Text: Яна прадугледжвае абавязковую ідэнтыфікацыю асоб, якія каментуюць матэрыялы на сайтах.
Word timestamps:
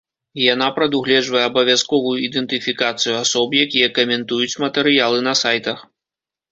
Яна 0.53 0.67
прадугледжвае 0.77 1.43
абавязковую 1.49 2.13
ідэнтыфікацыю 2.29 3.13
асоб, 3.23 3.47
якія 3.67 3.95
каментуюць 4.01 4.53
матэрыялы 4.67 5.19
на 5.29 5.33
сайтах. 5.45 5.91